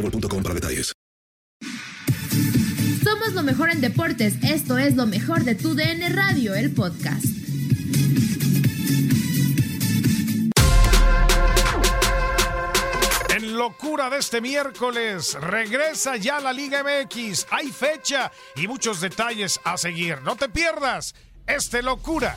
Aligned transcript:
boostmobile.com 0.00 0.42
para 0.42 0.54
detalles. 0.54 0.92
Somos 3.04 3.32
lo 3.32 3.42
mejor 3.42 3.70
en 3.70 3.80
deportes. 3.80 4.34
Esto 4.42 4.78
es 4.78 4.96
lo 4.96 5.06
mejor 5.06 5.44
de 5.44 5.54
tu 5.54 5.74
DN 5.74 6.08
Radio, 6.10 6.54
el 6.54 6.72
podcast. 6.72 7.24
En 13.34 13.56
locura 13.56 14.10
de 14.10 14.18
este 14.18 14.40
miércoles, 14.40 15.36
regresa 15.40 16.16
ya 16.16 16.40
la 16.40 16.52
Liga 16.52 16.82
MX. 16.82 17.46
Hay 17.50 17.68
fecha 17.68 18.30
y 18.56 18.66
muchos 18.66 19.00
detalles 19.00 19.60
a 19.64 19.76
seguir. 19.76 20.20
No 20.22 20.36
te 20.36 20.48
pierdas. 20.48 21.14
Este 21.46 21.82
locura. 21.82 22.36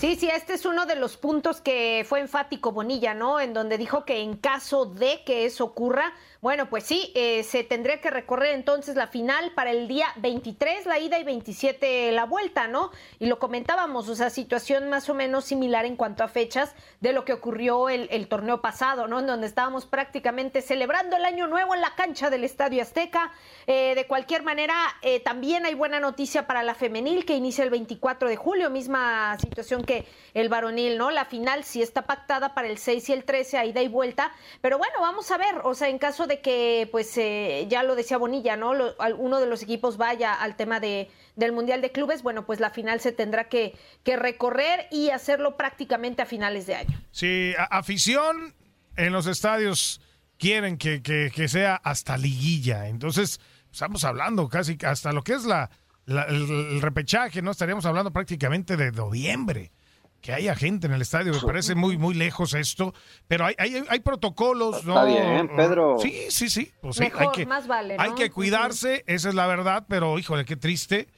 Sí, 0.00 0.16
sí, 0.16 0.30
este 0.34 0.54
es 0.54 0.64
uno 0.64 0.86
de 0.86 0.96
los 0.96 1.18
puntos 1.18 1.60
que 1.60 2.06
fue 2.08 2.20
enfático 2.20 2.72
Bonilla, 2.72 3.12
¿no? 3.12 3.38
En 3.38 3.52
donde 3.52 3.76
dijo 3.76 4.06
que 4.06 4.22
en 4.22 4.34
caso 4.34 4.86
de 4.86 5.22
que 5.26 5.44
eso 5.44 5.64
ocurra, 5.64 6.14
bueno, 6.40 6.70
pues 6.70 6.84
sí, 6.84 7.12
eh, 7.14 7.42
se 7.42 7.64
tendría 7.64 8.00
que 8.00 8.10
recorrer 8.10 8.54
entonces 8.54 8.96
la 8.96 9.08
final 9.08 9.52
para 9.54 9.70
el 9.72 9.88
día 9.88 10.06
23, 10.16 10.86
la 10.86 10.98
ida 10.98 11.18
y 11.18 11.24
27 11.24 12.12
la 12.12 12.24
vuelta, 12.24 12.66
¿no? 12.66 12.90
Y 13.18 13.26
lo 13.26 13.38
comentábamos, 13.38 14.08
o 14.08 14.14
sea, 14.14 14.30
situación 14.30 14.88
más 14.88 15.10
o 15.10 15.14
menos 15.14 15.44
similar 15.44 15.84
en 15.84 15.96
cuanto 15.96 16.24
a 16.24 16.28
fechas 16.28 16.74
de 17.00 17.12
lo 17.12 17.26
que 17.26 17.34
ocurrió 17.34 17.90
el, 17.90 18.08
el 18.10 18.26
torneo 18.26 18.62
pasado, 18.62 19.06
¿no? 19.06 19.20
En 19.20 19.26
donde 19.26 19.46
estábamos 19.46 19.84
prácticamente 19.84 20.62
celebrando 20.62 21.16
el 21.16 21.26
año 21.26 21.46
nuevo 21.46 21.74
en 21.74 21.82
la 21.82 21.94
cancha 21.94 22.30
del 22.30 22.44
Estadio 22.44 22.82
Azteca. 22.82 23.32
Eh, 23.66 23.94
de 23.94 24.06
cualquier 24.06 24.42
manera, 24.42 24.74
eh, 25.02 25.20
también 25.20 25.66
hay 25.66 25.74
buena 25.74 26.00
noticia 26.00 26.46
para 26.46 26.62
la 26.62 26.74
femenil 26.74 27.26
que 27.26 27.34
inicia 27.34 27.64
el 27.64 27.70
24 27.70 28.28
de 28.28 28.36
julio, 28.36 28.70
misma 28.70 29.36
situación 29.38 29.84
que 29.84 30.06
el 30.34 30.48
varonil, 30.48 30.96
¿no? 30.96 31.10
La 31.10 31.26
final 31.26 31.64
sí 31.64 31.82
está 31.82 32.02
pactada 32.02 32.54
para 32.54 32.68
el 32.68 32.78
6 32.78 33.08
y 33.10 33.12
el 33.12 33.24
13, 33.24 33.58
a 33.58 33.64
ida 33.66 33.82
y 33.82 33.88
vuelta, 33.88 34.32
pero 34.60 34.78
bueno, 34.78 34.94
vamos 35.00 35.30
a 35.30 35.36
ver, 35.36 35.60
o 35.64 35.74
sea, 35.74 35.88
en 35.88 35.98
caso 35.98 36.26
de 36.26 36.29
que, 36.38 36.88
pues 36.92 37.18
eh, 37.18 37.66
ya 37.68 37.82
lo 37.82 37.96
decía 37.96 38.16
Bonilla, 38.16 38.56
¿no? 38.56 38.74
Lo, 38.74 38.94
uno 39.18 39.40
de 39.40 39.46
los 39.46 39.62
equipos 39.62 39.96
vaya 39.96 40.32
al 40.32 40.54
tema 40.54 40.78
de, 40.78 41.10
del 41.34 41.50
Mundial 41.50 41.82
de 41.82 41.90
Clubes, 41.90 42.22
bueno, 42.22 42.46
pues 42.46 42.60
la 42.60 42.70
final 42.70 43.00
se 43.00 43.10
tendrá 43.10 43.48
que, 43.48 43.76
que 44.04 44.16
recorrer 44.16 44.86
y 44.92 45.10
hacerlo 45.10 45.56
prácticamente 45.56 46.22
a 46.22 46.26
finales 46.26 46.66
de 46.66 46.76
año. 46.76 47.02
Sí, 47.10 47.52
afición 47.70 48.54
en 48.96 49.12
los 49.12 49.26
estadios 49.26 50.00
quieren 50.38 50.78
que, 50.78 51.02
que, 51.02 51.48
sea 51.48 51.74
hasta 51.74 52.16
liguilla, 52.16 52.86
entonces 52.86 53.40
estamos 53.72 54.04
hablando 54.04 54.48
casi 54.48 54.78
hasta 54.86 55.12
lo 55.12 55.22
que 55.22 55.32
es 55.32 55.44
la, 55.44 55.70
el 56.06 56.80
repechaje, 56.80 57.42
¿no? 57.42 57.50
Estaríamos 57.50 57.84
hablando 57.86 58.12
prácticamente 58.12 58.76
de 58.76 58.92
noviembre 58.92 59.72
que 60.20 60.32
haya 60.32 60.54
gente 60.54 60.86
en 60.86 60.92
el 60.92 61.02
estadio. 61.02 61.32
Me 61.32 61.40
parece 61.40 61.74
muy, 61.74 61.96
muy 61.96 62.14
lejos 62.14 62.54
esto, 62.54 62.94
pero 63.26 63.46
hay, 63.46 63.54
hay, 63.58 63.82
hay 63.88 64.00
protocolos, 64.00 64.84
¿no? 64.84 64.92
Está 64.92 65.04
bien, 65.04 65.48
Pedro. 65.56 65.96
Sí, 65.98 66.26
sí, 66.28 66.50
sí. 66.50 66.72
Pues 66.80 67.00
hay 67.00 67.10
que, 67.34 67.46
más 67.46 67.66
vale, 67.66 67.96
Hay 67.98 68.14
que 68.14 68.30
cuidarse, 68.30 69.04
esa 69.06 69.28
es 69.30 69.34
la 69.34 69.46
verdad, 69.46 69.86
pero 69.88 70.18
híjole, 70.18 70.44
qué 70.44 70.56
triste. 70.56 71.08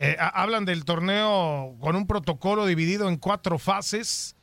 Eh, 0.00 0.16
hablan 0.18 0.64
del 0.64 0.84
torneo 0.84 1.76
con 1.80 1.96
un 1.96 2.06
protocolo 2.06 2.66
dividido 2.66 3.08
en 3.08 3.16
cuatro 3.16 3.58
fases 3.58 4.36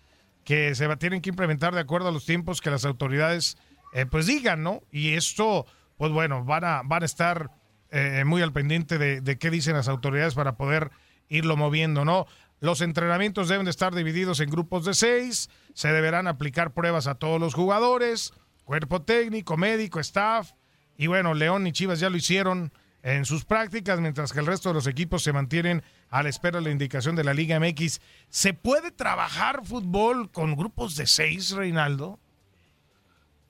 que 0.43 0.75
se 0.75 0.95
tienen 0.97 1.21
que 1.21 1.29
implementar 1.29 1.73
de 1.73 1.79
acuerdo 1.81 2.09
a 2.09 2.11
los 2.11 2.25
tiempos 2.25 2.61
que 2.61 2.69
las 2.69 2.85
autoridades 2.85 3.57
eh, 3.93 4.05
pues 4.05 4.25
digan, 4.27 4.63
¿no? 4.63 4.81
Y 4.91 5.13
esto, 5.13 5.65
pues 5.97 6.11
bueno, 6.11 6.43
van 6.43 6.65
a, 6.65 6.81
van 6.83 7.03
a 7.03 7.05
estar 7.05 7.51
eh, 7.89 8.23
muy 8.25 8.41
al 8.41 8.51
pendiente 8.51 8.97
de, 8.97 9.21
de 9.21 9.37
qué 9.37 9.49
dicen 9.49 9.75
las 9.75 9.87
autoridades 9.87 10.35
para 10.35 10.55
poder 10.57 10.91
irlo 11.29 11.57
moviendo, 11.57 12.05
¿no? 12.05 12.27
Los 12.65 12.81
entrenamientos 12.81 13.47
deben 13.47 13.65
de 13.65 13.69
estar 13.69 13.93
divididos 13.93 14.39
en 14.39 14.49
grupos 14.49 14.85
de 14.85 14.95
seis, 14.95 15.51
se 15.75 15.89
deberán 15.89 16.25
aplicar 16.25 16.73
pruebas 16.73 17.05
a 17.05 17.13
todos 17.13 17.39
los 17.39 17.53
jugadores, 17.53 18.33
cuerpo 18.63 19.03
técnico, 19.03 19.55
médico, 19.55 19.99
staff, 19.99 20.53
y 20.97 21.05
bueno, 21.05 21.35
León 21.35 21.67
y 21.67 21.71
Chivas 21.73 21.99
ya 21.99 22.09
lo 22.09 22.17
hicieron 22.17 22.73
en 23.03 23.25
sus 23.25 23.45
prácticas, 23.45 23.99
mientras 23.99 24.33
que 24.33 24.39
el 24.39 24.47
resto 24.47 24.69
de 24.69 24.73
los 24.73 24.87
equipos 24.87 25.21
se 25.21 25.31
mantienen 25.31 25.83
a 26.09 26.23
la 26.23 26.29
espera 26.29 26.57
de 26.57 26.65
la 26.65 26.71
indicación 26.71 27.15
de 27.15 27.23
la 27.23 27.35
Liga 27.35 27.59
MX. 27.59 28.01
¿Se 28.29 28.55
puede 28.55 28.89
trabajar 28.89 29.63
fútbol 29.63 30.31
con 30.31 30.55
grupos 30.55 30.95
de 30.95 31.05
seis, 31.05 31.51
Reinaldo? 31.51 32.17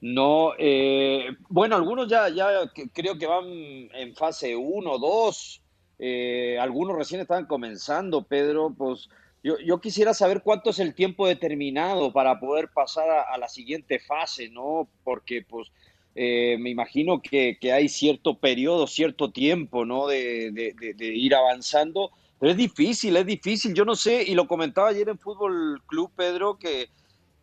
No, 0.01 0.51
eh, 0.59 1.37
bueno, 1.47 1.77
algunos 1.77 2.09
ya, 2.09 2.27
ya 2.27 2.49
creo 2.91 3.17
que 3.17 3.27
van 3.27 3.45
en 3.47 4.13
fase 4.13 4.57
1, 4.57 4.97
2, 4.97 5.61
eh, 5.99 6.57
algunos 6.59 6.97
recién 6.97 7.21
estaban 7.21 7.45
comenzando, 7.45 8.23
Pedro, 8.23 8.73
pues 8.77 9.09
yo, 9.43 9.79
quisiera 9.79 10.15
saber 10.15 10.41
cuánto 10.41 10.71
es 10.71 10.79
el 10.79 10.95
tiempo 10.95 11.27
determinado 11.27 12.11
para 12.11 12.39
poder 12.39 12.69
pasar 12.69 13.07
a, 13.09 13.37
la 13.37 13.47
siguiente 13.47 13.99
fase, 13.99 14.49
¿no? 14.49 14.87
Porque 15.03 15.45
pues 15.47 15.71
eh, 16.15 16.57
me 16.59 16.71
imagino 16.71 17.21
que, 17.21 17.59
hay 17.71 17.87
cierto 17.87 18.39
periodo, 18.39 18.87
cierto 18.87 19.31
tiempo, 19.31 19.85
¿no? 19.85 20.07
De, 20.07 20.51
de, 20.51 21.05
ir 21.05 21.35
avanzando, 21.35 22.09
pero 22.39 22.53
es 22.53 22.57
difícil, 22.57 23.15
es 23.17 23.25
difícil, 23.27 23.75
yo 23.75 23.85
no 23.85 23.95
sé, 23.95 24.23
y 24.23 24.33
lo 24.33 24.47
comentaba 24.47 24.89
ayer 24.89 25.09
en 25.09 25.19
Fútbol 25.19 25.79
Club, 25.85 26.11
Pedro, 26.15 26.57
que, 26.57 26.89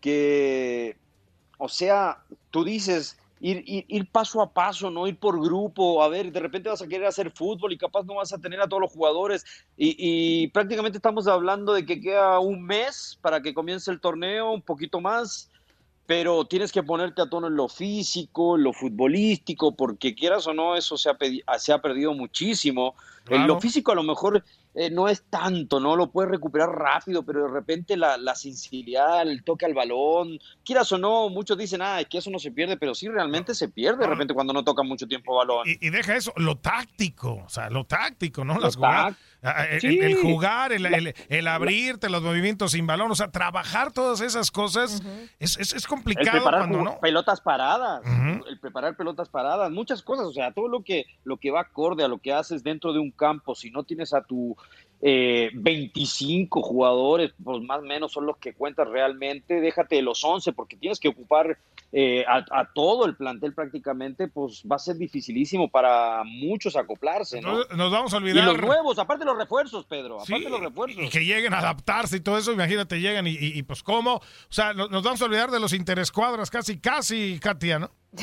que 0.00 0.96
o 1.58 1.68
sea, 1.68 2.24
tú 2.50 2.64
dices, 2.64 3.16
Ir, 3.44 3.64
ir, 3.66 4.08
paso 4.12 4.40
a 4.40 4.52
paso, 4.52 4.88
no 4.88 5.08
ir 5.08 5.18
por 5.18 5.42
grupo, 5.42 6.00
a 6.04 6.08
ver, 6.08 6.30
de 6.30 6.38
repente 6.38 6.68
vas 6.68 6.80
a 6.80 6.86
querer 6.86 7.08
hacer 7.08 7.32
fútbol 7.32 7.72
y 7.72 7.76
capaz 7.76 8.04
no 8.04 8.14
vas 8.14 8.32
a 8.32 8.38
tener 8.38 8.60
a 8.60 8.68
todos 8.68 8.82
los 8.82 8.92
jugadores. 8.92 9.44
Y, 9.76 10.46
prácticamente 10.48 10.98
estamos 10.98 11.26
hablando 11.26 11.72
de 11.72 11.84
que 11.84 12.00
queda 12.00 12.38
un 12.38 12.62
mes 12.62 13.18
para 13.20 13.42
que 13.42 13.52
comience 13.52 13.90
el 13.90 14.00
torneo, 14.00 14.52
un 14.52 14.62
poquito 14.62 15.00
más, 15.00 15.50
pero 16.06 16.44
tienes 16.44 16.70
que 16.70 16.84
ponerte 16.84 17.20
a 17.20 17.28
tono 17.28 17.48
en 17.48 17.56
lo 17.56 17.66
físico, 17.66 18.54
en 18.54 18.62
lo 18.62 18.72
futbolístico, 18.72 19.74
porque 19.74 20.14
quieras 20.14 20.46
o 20.46 20.54
no, 20.54 20.76
eso 20.76 20.96
se 20.96 21.10
ha, 21.10 21.58
se 21.58 21.72
ha 21.72 21.82
perdido 21.82 22.14
muchísimo. 22.14 22.94
En 23.28 23.48
lo 23.48 23.60
físico 23.60 23.90
a 23.90 23.96
lo 23.96 24.04
mejor 24.04 24.44
eh, 24.74 24.90
no 24.90 25.08
es 25.08 25.24
tanto, 25.24 25.80
¿no? 25.80 25.96
Lo 25.96 26.10
puedes 26.10 26.30
recuperar 26.30 26.70
rápido, 26.70 27.24
pero 27.24 27.44
de 27.46 27.52
repente 27.52 27.96
la, 27.96 28.16
la 28.16 28.34
sensibilidad, 28.34 29.22
el 29.22 29.44
toque 29.44 29.66
al 29.66 29.74
balón, 29.74 30.38
quieras 30.64 30.90
o 30.92 30.98
no, 30.98 31.28
muchos 31.28 31.58
dicen, 31.58 31.82
ah, 31.82 32.00
es 32.00 32.08
que 32.08 32.18
eso 32.18 32.30
no 32.30 32.38
se 32.38 32.50
pierde, 32.50 32.76
pero 32.76 32.94
sí 32.94 33.08
realmente 33.08 33.54
se 33.54 33.68
pierde 33.68 34.04
de 34.04 34.06
repente 34.06 34.34
cuando 34.34 34.52
no 34.52 34.64
toca 34.64 34.82
mucho 34.82 35.06
tiempo 35.06 35.36
balón. 35.36 35.66
Y, 35.66 35.90
deja 35.90 36.16
eso, 36.16 36.32
lo 36.36 36.56
táctico, 36.56 37.42
o 37.44 37.48
sea, 37.48 37.68
lo 37.70 37.84
táctico, 37.84 38.44
¿no? 38.44 38.58
Las 38.58 38.76
jugadas, 38.76 39.16
ah, 39.42 39.66
el, 39.66 40.16
jugar, 40.16 40.72
el, 40.72 41.14
el, 41.28 41.48
abrirte, 41.48 42.08
los 42.08 42.22
movimientos 42.22 42.72
sin 42.72 42.86
balón, 42.86 43.10
o 43.10 43.14
sea, 43.14 43.30
trabajar 43.30 43.92
todas 43.92 44.20
esas 44.20 44.50
cosas 44.50 45.02
es, 45.38 45.58
es, 45.58 45.86
complicado 45.86 46.42
cuando 46.42 46.82
no. 46.82 47.00
Pelotas 47.00 47.40
paradas, 47.40 48.02
el 48.48 48.58
preparar 48.60 48.96
pelotas 48.96 49.28
paradas, 49.28 49.70
muchas 49.70 50.02
cosas, 50.02 50.26
o 50.26 50.32
sea, 50.32 50.52
todo 50.52 50.68
lo 50.68 50.82
que, 50.82 51.06
lo 51.24 51.36
que 51.36 51.50
va 51.50 51.60
acorde 51.60 52.04
a 52.04 52.08
lo 52.08 52.18
que 52.18 52.32
haces 52.32 52.62
dentro 52.62 52.92
de 52.92 52.98
un 52.98 53.10
campo, 53.10 53.54
si 53.54 53.70
no 53.70 53.84
tienes 53.84 54.12
a 54.12 54.22
tu 54.22 54.56
eh, 55.04 55.50
25 55.54 56.62
jugadores, 56.62 57.34
pues 57.42 57.60
más 57.62 57.80
o 57.80 57.82
menos 57.82 58.12
son 58.12 58.24
los 58.24 58.36
que 58.36 58.54
cuentas 58.54 58.88
realmente, 58.88 59.60
déjate 59.60 59.96
de 59.96 60.02
los 60.02 60.22
11 60.22 60.52
porque 60.52 60.76
tienes 60.76 61.00
que 61.00 61.08
ocupar 61.08 61.58
eh, 61.90 62.24
a, 62.26 62.70
todo 62.72 63.04
el 63.04 63.16
plantel 63.16 63.52
prácticamente, 63.52 64.28
pues 64.28 64.62
va 64.62 64.76
a 64.76 64.78
ser 64.78 64.96
dificilísimo 64.96 65.68
para 65.68 66.22
muchos 66.24 66.76
acoplarse, 66.76 67.40
¿no? 67.40 67.64
Nos, 67.64 67.90
vamos 67.90 68.14
a 68.14 68.18
olvidar. 68.18 68.44
Y 68.44 68.46
los 68.46 68.58
nuevos, 68.58 68.98
aparte 69.00 69.24
de 69.24 69.30
los 69.30 69.36
refuerzos, 69.36 69.84
Pedro, 69.86 70.20
aparte 70.20 70.44
de 70.44 70.50
los 70.50 70.60
refuerzos. 70.60 71.02
Y 71.02 71.08
que 71.08 71.24
lleguen 71.24 71.52
a 71.52 71.58
adaptarse 71.58 72.18
y 72.18 72.20
todo 72.20 72.38
eso, 72.38 72.52
imagínate, 72.52 73.00
llegan 73.00 73.26
y, 73.26 73.62
pues 73.64 73.82
cómo, 73.82 74.14
o 74.14 74.22
sea, 74.48 74.72
nos, 74.72 74.88
vamos 75.02 75.20
a 75.20 75.24
olvidar 75.24 75.50
de 75.50 75.58
los 75.58 75.72
interescuadras 75.72 76.48
casi, 76.48 76.78
casi, 76.78 77.40
Katia, 77.40 77.80
¿no? 77.80 77.90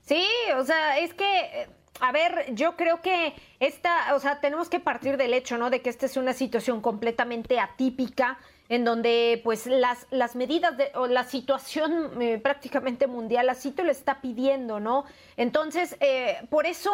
Sí, 0.00 0.24
o 0.56 0.64
sea, 0.64 0.98
es 1.00 1.12
que 1.12 1.40
eh, 1.40 1.68
a 2.00 2.12
ver, 2.12 2.54
yo 2.54 2.76
creo 2.76 3.00
que 3.00 3.34
esta, 3.60 4.14
o 4.14 4.20
sea, 4.20 4.40
tenemos 4.40 4.68
que 4.68 4.80
partir 4.80 5.16
del 5.16 5.34
hecho, 5.34 5.58
¿no? 5.58 5.70
De 5.70 5.82
que 5.82 5.90
esta 5.90 6.06
es 6.06 6.16
una 6.16 6.32
situación 6.32 6.80
completamente 6.80 7.58
atípica 7.60 8.38
en 8.68 8.84
donde 8.84 9.40
pues 9.44 9.66
las, 9.66 10.06
las 10.10 10.36
medidas 10.36 10.76
de, 10.76 10.90
o 10.94 11.06
la 11.06 11.24
situación 11.24 12.20
eh, 12.20 12.38
prácticamente 12.38 13.06
mundial 13.06 13.48
así 13.48 13.70
te 13.70 13.82
lo 13.82 13.90
está 13.90 14.20
pidiendo, 14.20 14.78
¿no? 14.80 15.04
Entonces, 15.36 15.96
eh, 16.00 16.38
por 16.50 16.66
eso 16.66 16.90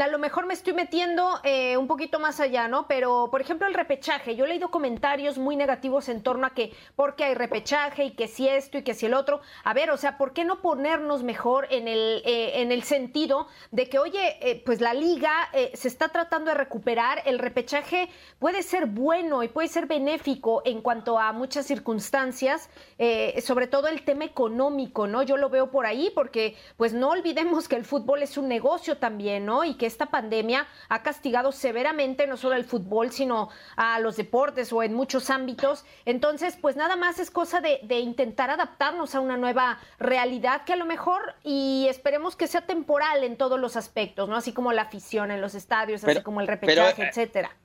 a 0.00 0.08
lo 0.08 0.18
mejor 0.18 0.46
me 0.46 0.54
estoy 0.54 0.72
metiendo 0.72 1.38
eh, 1.44 1.76
un 1.76 1.86
poquito 1.86 2.18
más 2.18 2.40
allá, 2.40 2.66
¿no? 2.66 2.86
Pero, 2.88 3.28
por 3.30 3.40
ejemplo, 3.40 3.66
el 3.66 3.74
repechaje, 3.74 4.34
yo 4.34 4.44
he 4.44 4.48
leído 4.48 4.70
comentarios 4.70 5.38
muy 5.38 5.56
negativos 5.56 6.08
en 6.08 6.22
torno 6.22 6.46
a 6.46 6.50
que 6.50 6.72
por 6.96 7.14
qué 7.14 7.24
hay 7.24 7.34
repechaje 7.34 8.04
y 8.04 8.10
que 8.12 8.26
si 8.26 8.48
esto 8.48 8.78
y 8.78 8.82
que 8.82 8.94
si 8.94 9.06
el 9.06 9.14
otro. 9.14 9.40
A 9.64 9.74
ver, 9.74 9.90
o 9.90 9.96
sea, 9.96 10.18
¿por 10.18 10.32
qué 10.32 10.44
no 10.44 10.60
ponernos 10.60 11.22
mejor 11.22 11.68
en 11.70 11.86
el, 11.86 12.22
en 12.24 12.72
el 12.72 12.82
sentido 12.82 13.46
de 13.70 13.88
que, 13.88 13.98
oye, 13.98 14.62
pues 14.64 14.80
la 14.80 14.94
liga 14.94 15.50
se 15.74 15.88
está 15.88 16.08
tratando 16.08 16.50
de 16.50 16.56
recuperar, 16.56 17.22
el 17.26 17.38
repechaje 17.38 18.08
puede 18.38 18.62
ser 18.62 18.86
bueno 18.86 19.42
y 19.42 19.48
puede 19.48 19.68
ser 19.68 19.86
benéfico 19.86 20.62
en 20.64 20.80
cuanto 20.80 21.11
a 21.18 21.32
muchas 21.32 21.66
circunstancias, 21.66 22.70
eh, 22.98 23.40
sobre 23.44 23.66
todo 23.66 23.88
el 23.88 24.04
tema 24.04 24.24
económico, 24.24 25.06
¿no? 25.06 25.22
Yo 25.22 25.36
lo 25.36 25.48
veo 25.50 25.70
por 25.70 25.86
ahí 25.86 26.10
porque 26.14 26.56
pues 26.76 26.92
no 26.92 27.10
olvidemos 27.10 27.68
que 27.68 27.76
el 27.76 27.84
fútbol 27.84 28.22
es 28.22 28.36
un 28.36 28.48
negocio 28.48 28.98
también, 28.98 29.46
¿no? 29.46 29.64
Y 29.64 29.74
que 29.74 29.86
esta 29.86 30.06
pandemia 30.06 30.66
ha 30.88 31.02
castigado 31.02 31.52
severamente 31.52 32.26
no 32.26 32.36
solo 32.36 32.54
al 32.54 32.64
fútbol, 32.64 33.12
sino 33.12 33.48
a 33.76 33.98
los 34.00 34.16
deportes 34.16 34.72
o 34.72 34.82
en 34.82 34.94
muchos 34.94 35.30
ámbitos. 35.30 35.84
Entonces, 36.04 36.56
pues 36.60 36.76
nada 36.76 36.96
más 36.96 37.18
es 37.18 37.30
cosa 37.30 37.60
de, 37.60 37.80
intentar 37.98 38.50
adaptarnos 38.50 39.14
a 39.14 39.20
una 39.20 39.36
nueva 39.36 39.78
realidad 39.98 40.64
que 40.64 40.72
a 40.72 40.76
lo 40.76 40.86
mejor 40.86 41.34
y 41.44 41.86
esperemos 41.88 42.36
que 42.36 42.46
sea 42.46 42.62
temporal 42.62 43.22
en 43.22 43.36
todos 43.36 43.60
los 43.60 43.76
aspectos, 43.76 44.28
¿no? 44.28 44.36
Así 44.36 44.52
como 44.52 44.72
la 44.72 44.82
afición 44.82 45.30
en 45.30 45.40
los 45.40 45.54
estadios, 45.54 46.04
así 46.04 46.22
como 46.22 46.40
el 46.40 46.48
repechaje, 46.48 47.02
eh, 47.02 47.08
etcétera 47.08 47.56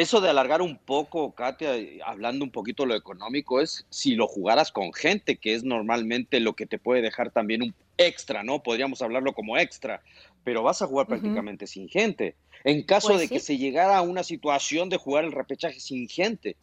eso 0.00 0.20
de 0.20 0.30
alargar 0.30 0.62
un 0.62 0.76
poco, 0.76 1.32
Katia, 1.32 1.74
hablando 2.04 2.44
un 2.44 2.50
poquito 2.50 2.82
de 2.82 2.90
lo 2.90 2.94
económico, 2.96 3.60
es 3.60 3.86
si 3.90 4.14
lo 4.14 4.26
jugaras 4.26 4.72
con 4.72 4.92
gente, 4.92 5.36
que 5.36 5.54
es 5.54 5.64
normalmente 5.64 6.40
lo 6.40 6.54
que 6.54 6.66
te 6.66 6.78
puede 6.78 7.02
dejar 7.02 7.30
también 7.30 7.62
un 7.62 7.74
extra, 7.96 8.42
¿no? 8.42 8.62
Podríamos 8.62 9.02
hablarlo 9.02 9.32
como 9.32 9.58
extra, 9.58 10.02
pero 10.42 10.62
vas 10.62 10.82
a 10.82 10.86
jugar 10.86 11.06
prácticamente 11.06 11.66
sin 11.66 11.88
gente. 11.88 12.34
En 12.64 12.82
caso 12.82 13.08
pues 13.08 13.20
de 13.20 13.28
que 13.28 13.40
se 13.40 13.58
llegara 13.58 13.96
a 13.96 14.02
una 14.02 14.22
situación 14.22 14.88
de 14.88 14.96
jugar 14.96 15.24
el 15.24 15.32
repechaje 15.32 15.80
sin 15.80 16.08
gente, 16.08 16.56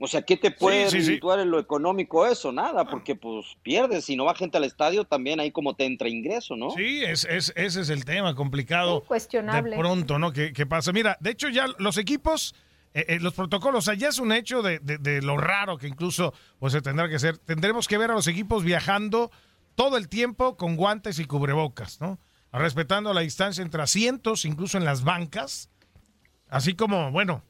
o 0.00 0.06
sea, 0.06 0.22
¿qué 0.22 0.36
te 0.36 0.52
puede 0.52 0.88
sí, 0.90 1.20
en 1.20 1.50
lo 1.50 1.58
económico 1.58 2.24
eso? 2.26 2.52
Nada, 2.52 2.84
porque 2.84 3.16
pues 3.16 3.56
pierdes. 3.62 4.04
Si 4.04 4.14
no 4.14 4.24
va 4.24 4.34
gente 4.34 4.56
al 4.56 4.64
estadio, 4.64 5.04
también 5.04 5.40
ahí 5.40 5.50
como 5.50 5.74
te 5.74 5.86
entra 5.86 6.08
ingreso, 6.08 6.56
¿no? 6.56 6.70
Sí, 6.70 7.02
es, 7.04 7.24
es, 7.24 7.52
ese 7.56 7.80
es 7.80 7.88
el 7.90 8.04
tema 8.04 8.34
complicado. 8.36 9.02
cuestionable. 9.04 9.70
De 9.70 9.76
pronto, 9.76 10.18
¿no? 10.18 10.32
¿Qué, 10.32 10.66
pasa? 10.66 10.92
Mira, 10.92 11.16
de 11.20 11.30
hecho 11.30 11.48
ya 11.48 11.66
los 11.78 11.98
equipos, 11.98 12.54
eh, 12.94 13.06
eh, 13.08 13.18
los 13.20 13.34
protocolos, 13.34 13.78
o 13.78 13.90
sea, 13.90 13.94
ya 13.94 14.08
es 14.08 14.20
un 14.20 14.30
hecho 14.30 14.62
de, 14.62 14.78
de, 14.78 15.20
lo 15.20 15.36
raro 15.36 15.78
que 15.78 15.88
incluso 15.88 16.32
pues 16.60 16.72
se 16.72 16.80
tendrá 16.80 17.08
que 17.08 17.18
ser. 17.18 17.38
Tendremos 17.38 17.88
que 17.88 17.98
ver 17.98 18.12
a 18.12 18.14
los 18.14 18.28
equipos 18.28 18.62
viajando 18.62 19.32
todo 19.74 19.96
el 19.96 20.08
tiempo 20.08 20.56
con 20.56 20.76
guantes 20.76 21.18
y 21.18 21.24
cubrebocas, 21.24 22.00
¿no? 22.00 22.20
Respetando 22.52 23.12
la 23.12 23.22
distancia 23.22 23.62
entre 23.62 23.82
asientos, 23.82 24.44
incluso 24.44 24.78
en 24.78 24.84
las 24.84 25.02
bancas. 25.02 25.70
Así 26.48 26.74
como, 26.74 27.10
bueno, 27.10 27.42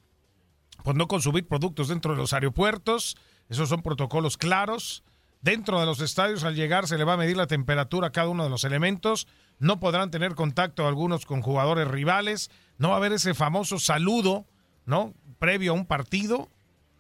pues 0.88 0.96
no 0.96 1.06
consumir 1.06 1.46
productos 1.46 1.88
dentro 1.88 2.12
de 2.12 2.16
los 2.16 2.32
aeropuertos, 2.32 3.18
esos 3.50 3.68
son 3.68 3.82
protocolos 3.82 4.38
claros. 4.38 5.04
Dentro 5.42 5.78
de 5.80 5.84
los 5.84 6.00
estadios, 6.00 6.44
al 6.44 6.54
llegar, 6.54 6.86
se 6.86 6.96
le 6.96 7.04
va 7.04 7.12
a 7.12 7.16
medir 7.18 7.36
la 7.36 7.46
temperatura 7.46 8.06
a 8.06 8.10
cada 8.10 8.30
uno 8.30 8.42
de 8.42 8.48
los 8.48 8.64
elementos. 8.64 9.28
No 9.58 9.80
podrán 9.80 10.10
tener 10.10 10.34
contacto 10.34 10.88
algunos 10.88 11.26
con 11.26 11.42
jugadores 11.42 11.88
rivales. 11.88 12.50
No 12.78 12.88
va 12.88 12.94
a 12.94 12.96
haber 12.96 13.12
ese 13.12 13.34
famoso 13.34 13.78
saludo, 13.78 14.46
¿no? 14.86 15.12
Previo 15.38 15.72
a 15.72 15.74
un 15.74 15.84
partido. 15.84 16.48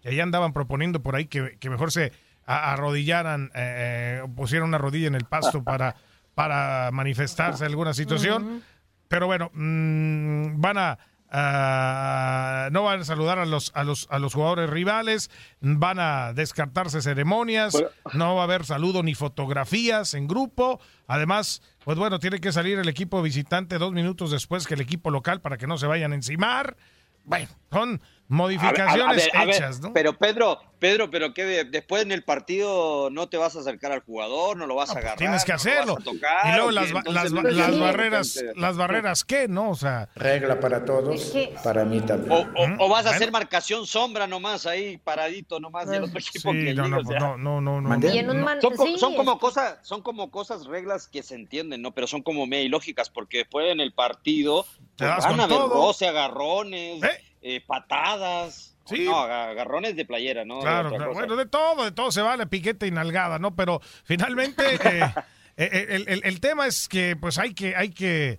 Y 0.04 0.08
ahí 0.08 0.20
andaban 0.20 0.52
proponiendo 0.52 1.02
por 1.02 1.16
ahí 1.16 1.24
que, 1.24 1.56
mejor 1.70 1.90
se 1.90 2.12
arrodillaran, 2.44 3.44
eh, 3.54 4.20
eh, 4.22 4.28
pusieran 4.36 4.68
una 4.68 4.76
rodilla 4.76 5.06
en 5.06 5.14
el 5.14 5.24
pasto 5.24 5.64
para, 5.64 5.96
para 6.34 6.90
manifestarse 6.92 7.64
alguna 7.64 7.94
situación. 7.94 8.62
Pero 9.08 9.26
bueno, 9.26 9.50
mm, 9.54 10.60
van 10.60 10.76
a 10.76 10.98
Ah, 11.30 12.68
no 12.72 12.84
van 12.84 13.00
a 13.00 13.04
saludar 13.04 13.38
a 13.38 13.44
los, 13.44 13.70
a, 13.74 13.84
los, 13.84 14.06
a 14.10 14.18
los 14.18 14.32
jugadores 14.32 14.70
rivales, 14.70 15.30
van 15.60 15.98
a 15.98 16.32
descartarse 16.32 17.02
ceremonias, 17.02 17.76
no 18.14 18.34
va 18.36 18.42
a 18.42 18.44
haber 18.44 18.64
saludo 18.64 19.02
ni 19.02 19.14
fotografías 19.14 20.14
en 20.14 20.26
grupo. 20.26 20.80
Además, 21.06 21.62
pues 21.84 21.98
bueno, 21.98 22.18
tiene 22.18 22.40
que 22.40 22.52
salir 22.52 22.78
el 22.78 22.88
equipo 22.88 23.20
visitante 23.20 23.78
dos 23.78 23.92
minutos 23.92 24.30
después 24.30 24.66
que 24.66 24.74
el 24.74 24.80
equipo 24.80 25.10
local 25.10 25.40
para 25.40 25.58
que 25.58 25.66
no 25.66 25.76
se 25.76 25.86
vayan 25.86 26.12
a 26.12 26.16
encimar. 26.16 26.76
Bueno, 27.24 27.48
son 27.70 28.00
modificaciones 28.28 29.28
hechas, 29.32 29.80
¿no? 29.80 29.92
Pero 29.94 30.12
Pedro, 30.12 30.60
Pedro, 30.78 31.10
pero 31.10 31.32
que 31.32 31.64
después 31.64 32.02
en 32.02 32.12
el 32.12 32.22
partido 32.22 33.08
no 33.10 33.28
te 33.28 33.38
vas 33.38 33.56
a 33.56 33.60
acercar 33.60 33.90
al 33.90 34.00
jugador, 34.00 34.56
no 34.56 34.66
lo 34.66 34.74
vas 34.74 34.90
a 34.90 34.92
pues 34.92 35.04
agarrar. 35.04 35.18
tienes 35.18 35.44
que 35.44 35.52
hacerlo. 35.52 35.96
y 36.04 36.52
luego 36.54 36.70
las, 36.70 36.92
barreras, 36.92 38.44
las 38.54 38.76
barreras, 38.76 39.24
¿qué? 39.24 39.48
¿No? 39.48 39.70
O 39.70 39.74
sea. 39.74 40.08
Regla 40.14 40.60
para 40.60 40.84
todos, 40.84 41.34
para 41.64 41.84
mí 41.84 42.00
también. 42.00 42.50
O, 42.78 42.88
vas 42.88 43.06
a 43.06 43.10
hacer 43.10 43.32
marcación 43.32 43.86
sombra 43.86 44.26
nomás 44.26 44.66
ahí, 44.66 44.98
paradito 44.98 45.58
nomás 45.58 45.88
del 45.88 46.04
otro 46.04 46.18
equipo 46.18 46.52
que 46.52 46.74
no, 46.74 46.88
no, 46.88 47.60
no, 47.60 47.80
no, 47.80 48.98
Son, 48.98 49.14
como 49.14 49.38
cosas, 49.38 49.78
son 49.82 50.02
como 50.02 50.30
cosas, 50.30 50.66
reglas 50.66 51.08
que 51.08 51.22
se 51.22 51.34
entienden, 51.34 51.80
¿no? 51.80 51.92
Pero 51.92 52.06
son 52.06 52.22
como 52.22 52.46
medio 52.46 52.66
ilógicas, 52.66 53.08
porque 53.08 53.38
después 53.38 53.72
en 53.72 53.80
el 53.80 53.92
partido 53.92 54.66
pues, 54.96 55.10
van 55.24 55.40
a 55.40 55.44
haber 55.44 55.58
roce, 55.58 56.06
agarrones. 56.06 57.02
¿Eh? 57.02 57.27
Eh, 57.50 57.62
patadas. 57.66 58.76
Sí. 58.84 59.06
No, 59.06 59.20
agarrones 59.20 59.96
de 59.96 60.04
playera, 60.04 60.44
¿no? 60.44 60.60
Claro, 60.60 60.90
bueno, 61.14 61.34
de 61.34 61.46
todo, 61.46 61.82
de 61.82 61.92
todo 61.92 62.12
se 62.12 62.20
vale, 62.20 62.46
piquete 62.46 62.86
y 62.86 62.90
nalgada, 62.90 63.38
¿no? 63.38 63.56
Pero 63.56 63.80
finalmente 64.04 64.62
eh, 64.84 65.12
eh, 65.56 66.20
el, 66.24 66.40
tema 66.40 66.66
es 66.66 66.88
que 66.88 67.16
pues 67.16 67.38
hay 67.38 67.54
que, 67.54 67.74
hay 67.74 67.88
que 67.88 68.38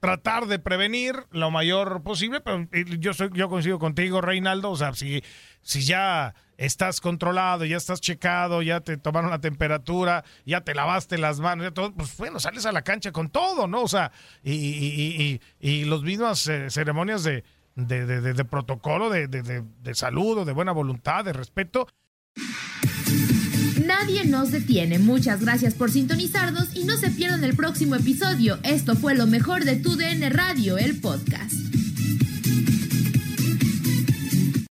tratar 0.00 0.46
de 0.46 0.58
prevenir 0.58 1.14
lo 1.30 1.50
mayor 1.50 2.02
posible, 2.02 2.40
pero 2.40 2.66
yo, 2.98 3.12
soy, 3.12 3.28
yo 3.34 3.50
coincido 3.50 3.78
contigo, 3.78 4.22
Reinaldo, 4.22 4.70
o 4.70 4.76
sea, 4.76 4.94
si, 4.94 5.22
si 5.60 5.82
ya 5.82 6.34
estás 6.56 7.00
controlado, 7.00 7.66
ya 7.66 7.76
estás 7.76 8.00
checado, 8.00 8.62
ya 8.62 8.80
te 8.80 8.96
tomaron 8.96 9.30
la 9.30 9.40
temperatura, 9.40 10.24
ya 10.46 10.62
te 10.62 10.74
lavaste 10.74 11.18
las 11.18 11.40
manos, 11.40 11.66
ya 11.66 11.70
todo, 11.72 11.92
pues 11.92 12.16
bueno, 12.16 12.40
sales 12.40 12.64
a 12.64 12.72
la 12.72 12.82
cancha 12.82 13.12
con 13.12 13.28
todo, 13.28 13.68
¿no? 13.68 13.82
O 13.82 13.88
sea, 13.88 14.12
y, 14.42 14.52
y, 14.54 15.40
y, 15.60 15.70
y 15.70 15.84
los 15.84 16.02
mismas 16.02 16.50
ceremonias 16.70 17.22
de 17.22 17.44
de, 17.86 18.06
de, 18.06 18.44
protocolo, 18.44 19.08
de, 19.10 19.28
de 19.28 19.94
saludo, 19.94 20.44
de 20.44 20.52
buena 20.52 20.72
voluntad, 20.72 21.24
de 21.24 21.32
respeto. 21.32 21.86
Nadie 23.86 24.24
nos 24.26 24.50
detiene. 24.50 24.98
Muchas 24.98 25.40
gracias 25.40 25.74
por 25.74 25.90
sintonizarnos 25.90 26.74
y 26.76 26.84
no 26.84 26.96
se 26.96 27.10
pierdan 27.10 27.44
el 27.44 27.56
próximo 27.56 27.94
episodio. 27.94 28.58
Esto 28.62 28.96
fue 28.96 29.14
lo 29.14 29.26
mejor 29.26 29.64
de 29.64 29.76
Tu 29.76 29.96
DN 29.96 30.28
Radio, 30.30 30.76
el 30.76 31.00
podcast. 31.00 31.77